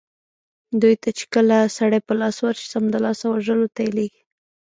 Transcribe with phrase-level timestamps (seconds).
[0.81, 4.21] دوی ته چې کله سړي په لاس ورسي سمدلاسه یې وژلو ته لېږي.